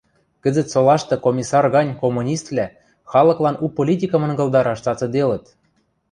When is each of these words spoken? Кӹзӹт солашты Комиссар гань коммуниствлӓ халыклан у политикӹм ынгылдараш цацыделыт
Кӹзӹт 0.43 0.67
солашты 0.73 1.15
Комиссар 1.25 1.65
гань 1.75 1.97
коммуниствлӓ 2.01 2.65
халыклан 3.11 3.55
у 3.63 3.65
политикӹм 3.77 4.21
ынгылдараш 4.27 4.79
цацыделыт 4.85 5.45